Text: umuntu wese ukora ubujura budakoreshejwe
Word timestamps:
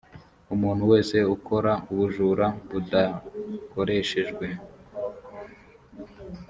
umuntu 0.53 0.83
wese 0.91 1.17
ukora 1.35 1.71
ubujura 1.91 2.45
budakoreshejwe 2.69 4.45